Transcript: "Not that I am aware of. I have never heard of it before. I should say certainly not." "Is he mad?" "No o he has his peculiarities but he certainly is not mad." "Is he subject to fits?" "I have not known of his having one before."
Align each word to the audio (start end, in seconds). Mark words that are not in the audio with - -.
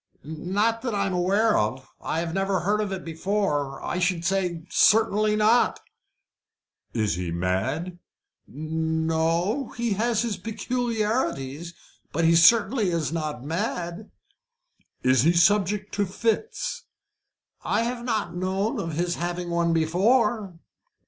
"Not 0.23 0.81
that 0.81 0.95
I 0.95 1.05
am 1.05 1.13
aware 1.13 1.55
of. 1.55 1.87
I 2.01 2.21
have 2.21 2.33
never 2.33 2.61
heard 2.61 2.81
of 2.81 2.91
it 2.91 3.05
before. 3.05 3.79
I 3.85 3.99
should 3.99 4.25
say 4.25 4.63
certainly 4.67 5.35
not." 5.35 5.79
"Is 6.91 7.13
he 7.13 7.29
mad?" 7.29 7.99
"No 8.47 9.67
o 9.69 9.69
he 9.73 9.93
has 9.93 10.23
his 10.23 10.37
peculiarities 10.37 11.75
but 12.11 12.25
he 12.25 12.35
certainly 12.35 12.89
is 12.89 13.11
not 13.13 13.43
mad." 13.43 14.09
"Is 15.03 15.21
he 15.21 15.33
subject 15.33 15.93
to 15.93 16.07
fits?" 16.07 16.85
"I 17.63 17.83
have 17.83 18.03
not 18.03 18.35
known 18.35 18.79
of 18.79 18.93
his 18.93 19.17
having 19.17 19.51
one 19.51 19.71
before." 19.71 20.57